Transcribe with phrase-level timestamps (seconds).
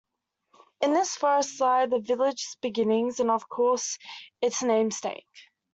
[0.81, 3.99] In this forest lie the village's beginnings, and of course
[4.41, 5.27] its namesake.